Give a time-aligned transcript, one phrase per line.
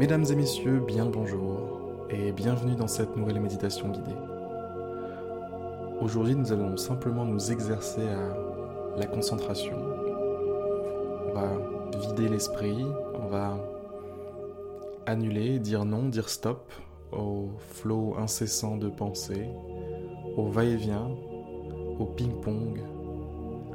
[0.00, 1.60] Mesdames et messieurs, bien bonjour
[2.08, 4.16] et bienvenue dans cette nouvelle méditation guidée.
[6.00, 9.76] Aujourd'hui, nous allons simplement nous exercer à la concentration.
[11.28, 11.50] On va
[12.00, 12.82] vider l'esprit,
[13.22, 13.58] on va
[15.04, 16.72] annuler, dire non, dire stop
[17.12, 19.50] au flot incessant de pensées,
[20.34, 21.10] au va-et-vient,
[21.98, 22.80] au ping-pong,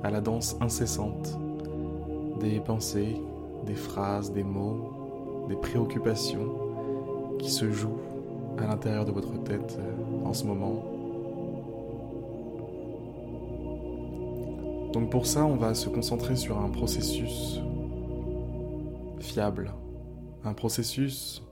[0.02, 1.38] à la danse incessante
[2.40, 3.16] des pensées,
[3.68, 5.05] des phrases, des mots,
[5.48, 8.00] des préoccupations qui se jouent
[8.58, 10.84] à l'intérieur de votre tête euh, en ce moment.
[14.94, 17.60] Donc pour ça, on va se concentrer sur un processus
[19.20, 19.74] fiable,
[20.46, 21.44] un processus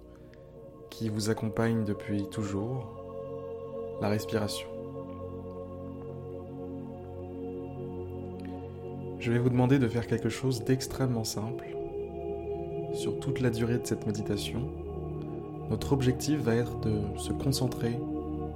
[0.90, 3.04] qui vous accompagne depuis toujours,
[4.00, 4.68] la respiration.
[9.20, 11.66] Je vais vous demander de faire quelque chose d'extrêmement simple.
[12.94, 14.69] Sur toute la durée de cette méditation,
[15.69, 17.99] notre objectif va être de se concentrer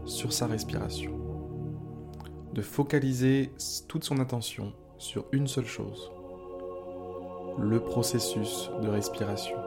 [0.05, 1.11] sur sa respiration,
[2.53, 3.51] de focaliser
[3.87, 6.11] toute son attention sur une seule chose,
[7.57, 9.57] le processus de respiration.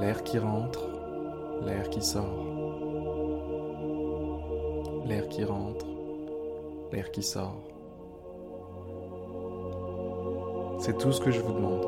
[0.00, 0.80] L'air qui rentre,
[1.66, 2.46] l'air qui sort.
[5.06, 5.86] L'air qui rentre,
[6.92, 7.69] l'air qui sort.
[10.80, 11.86] C'est tout ce que je vous demande.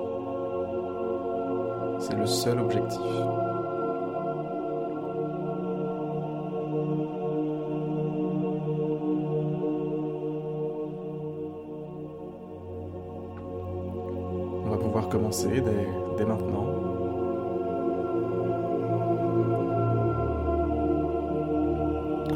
[1.98, 3.00] C'est le seul objectif.
[14.62, 16.66] On va pouvoir commencer dès, maintenant.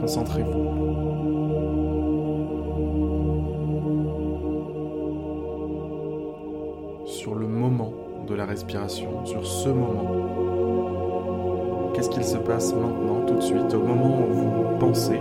[0.00, 1.85] Concentrez-vous.
[8.56, 10.24] Sur ce moment.
[11.94, 15.18] Qu'est-ce qu'il se passe maintenant, tout de suite, au moment où vous pensez,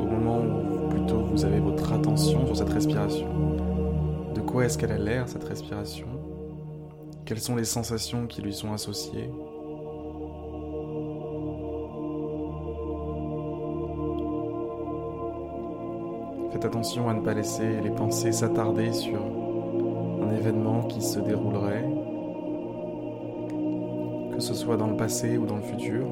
[0.00, 3.26] au moment où plutôt vous avez votre attention sur cette respiration.
[4.34, 6.06] De quoi est-ce qu'elle a l'air, cette respiration?
[7.26, 9.30] Quelles sont les sensations qui lui sont associées?
[16.50, 19.41] Faites attention à ne pas laisser les pensées s'attarder sur
[20.34, 21.88] événement qui se déroulerait,
[24.34, 26.06] que ce soit dans le passé ou dans le futur.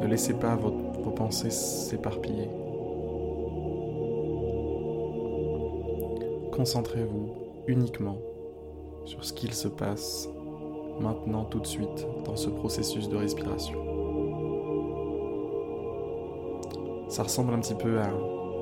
[0.00, 0.72] Ne laissez pas vos,
[1.16, 2.48] pensées s'éparpiller.
[6.52, 7.30] Concentrez-vous
[7.66, 8.18] uniquement
[9.04, 10.28] sur ce qu'il se passe
[11.00, 13.78] maintenant tout de suite dans ce processus de respiration.
[17.08, 18.10] Ça ressemble un petit peu à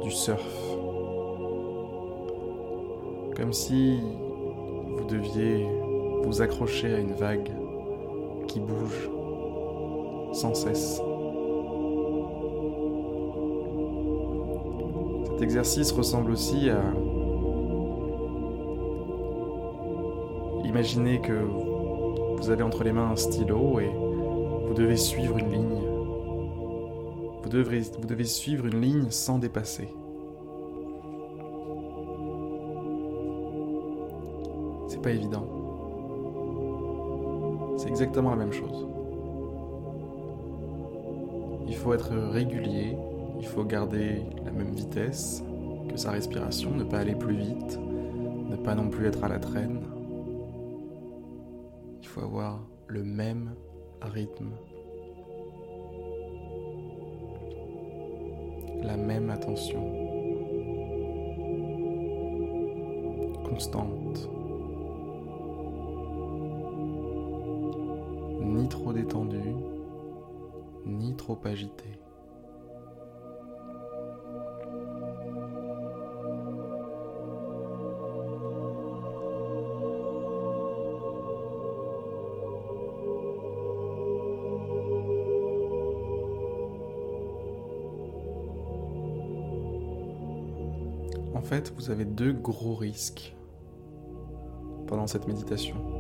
[0.03, 0.76] du surf
[3.37, 4.01] comme si
[4.97, 5.67] vous deviez
[6.25, 7.53] vous accrocher à une vague
[8.49, 9.11] qui bouge
[10.33, 11.03] sans cesse.
[15.27, 16.81] Cet exercice ressemble aussi à
[20.65, 21.33] imaginer que
[22.39, 23.91] vous avez entre les mains un stylo et
[24.67, 25.83] vous devez suivre une ligne.
[27.43, 29.89] Vous devez, vous devez suivre une ligne sans dépasser.
[35.07, 35.47] Pas évident.
[37.77, 38.89] C'est exactement la même chose.
[41.69, 42.97] Il faut être régulier,
[43.39, 45.45] il faut garder la même vitesse
[45.89, 47.79] que sa respiration, ne pas aller plus vite,
[48.51, 49.81] ne pas non plus être à la traîne.
[52.03, 53.55] Il faut avoir le même
[54.03, 54.51] rythme,
[58.83, 59.85] la même attention
[63.49, 64.36] constante.
[68.57, 69.55] Ni trop détendu,
[70.87, 71.85] ni trop agité.
[91.35, 93.37] En fait, vous avez deux gros risques
[94.87, 95.96] pendant cette méditation.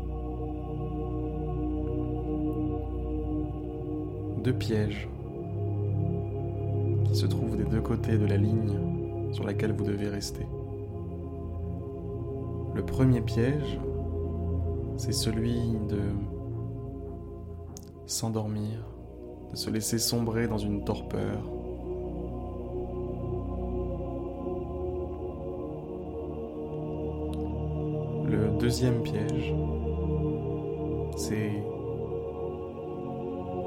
[4.47, 5.09] Deux pièges
[7.05, 8.79] qui se trouvent des deux côtés de la ligne
[9.33, 10.47] sur laquelle vous devez rester.
[12.73, 13.81] Le premier piège,
[14.99, 15.59] c'est celui
[15.89, 15.99] de
[18.07, 18.87] s'endormir,
[19.51, 21.43] de se laisser sombrer dans une torpeur.
[28.31, 29.53] Le deuxième piège,
[31.17, 31.51] c'est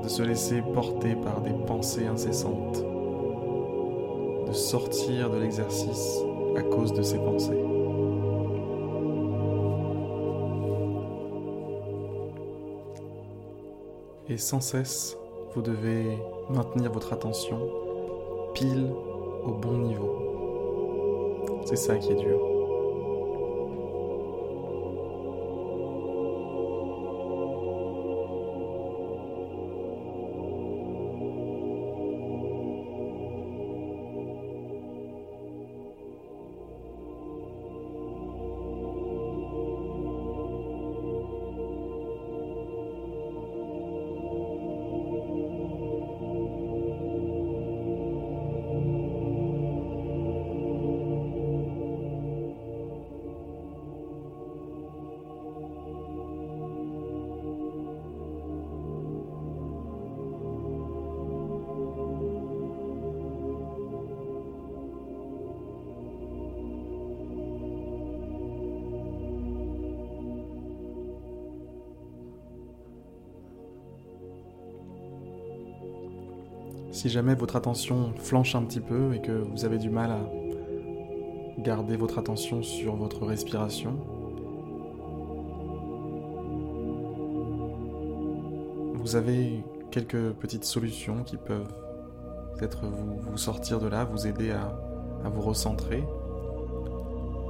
[0.09, 2.83] de se laisser porter par des pensées incessantes,
[4.47, 6.17] de sortir de l'exercice
[6.57, 7.63] à cause de ces pensées.
[14.29, 15.15] Et sans cesse,
[15.53, 16.17] vous devez
[16.49, 17.59] maintenir votre attention
[18.55, 18.89] pile
[19.45, 21.61] au bon niveau.
[21.65, 22.58] C'est ça qui est dur.
[76.99, 80.19] Si jamais votre attention flanche un petit peu et que vous avez du mal à
[81.57, 83.95] garder votre attention sur votre respiration,
[88.95, 91.73] vous avez quelques petites solutions qui peuvent
[92.57, 94.77] peut-être vous, sortir de là, vous aider à,
[95.29, 96.03] vous recentrer.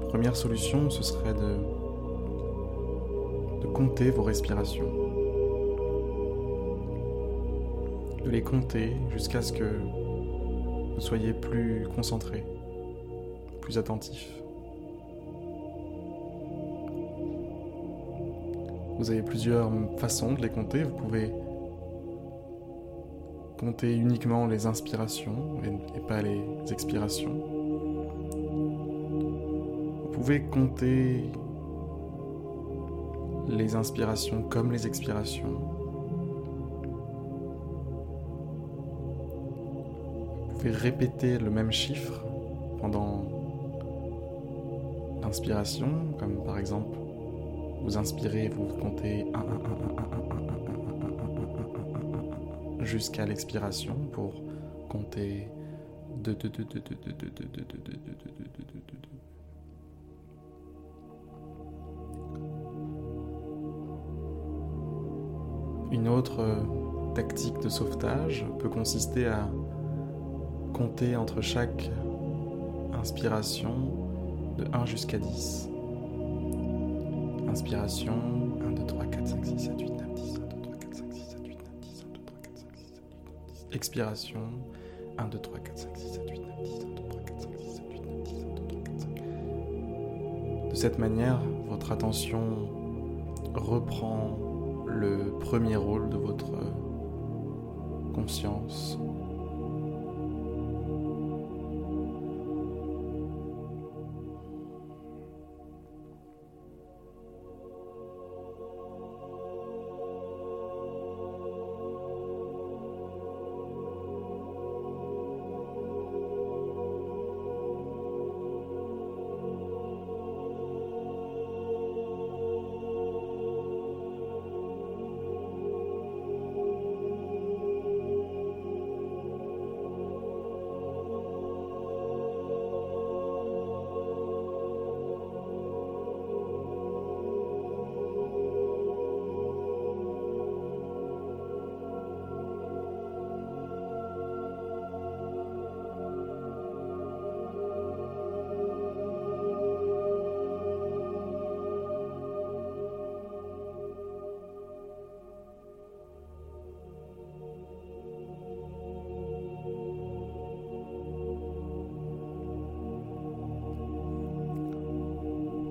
[0.10, 1.58] Première solution, ce serait de
[3.74, 5.09] compter vos respirations.
[8.24, 12.46] De les compter jusqu'à ce que vous soyez plus concentré,
[13.62, 14.30] plus attentif.
[18.98, 20.84] Vous avez plusieurs façons de les compter.
[20.84, 21.32] Vous pouvez
[23.58, 27.34] compter uniquement les inspirations et, pas les expirations.
[30.04, 31.32] Vous pouvez compter
[33.48, 35.62] les inspirations comme les expirations.
[40.60, 42.22] pouvez répéter le même chiffre
[42.82, 43.24] pendant
[45.22, 46.98] l'inspiration, comme par exemple
[47.82, 50.52] vous inspirez, vous comptez 1, 1, 1, 1, 1, 1, 1, 1,
[56.02, 56.20] 1,
[68.62, 69.69] 1, 1, 1,
[70.74, 71.90] Comptez entre chaque
[72.94, 73.74] inspiration
[74.58, 75.70] de 1 jusqu'à 10.
[77.50, 78.14] Inspiration
[78.66, 80.40] 1, 2, 3, 4, 5, 6, 7, 8, 9, 10.
[80.40, 82.04] 1, 2, 3, 4, 5, 6, 7, 8, 9, 10.
[82.10, 83.74] 1, 2, 3, 4, 5, 6, 7, 8, 9, 10.
[83.74, 84.42] Expiration
[85.18, 86.86] 1, 2, 3, 4, 5, 6, 7, 8, 9, 10.
[86.86, 88.44] 1, 2, 3, 4, 5, 6, 7, 8, 9, 10.
[88.46, 90.70] 1, 2, 3, 4, 5.
[90.70, 92.70] De cette manière, votre attention
[93.56, 94.38] reprend
[94.86, 96.52] le premier rôle de votre
[98.14, 99.00] conscience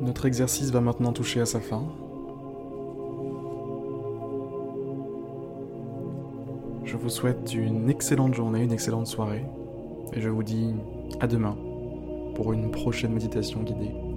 [0.00, 1.82] Notre exercice va maintenant toucher à sa fin.
[6.84, 9.44] Je vous souhaite une excellente journée, une excellente soirée,
[10.12, 10.74] et je vous dis
[11.20, 11.56] à demain
[12.34, 14.07] pour une prochaine méditation guidée.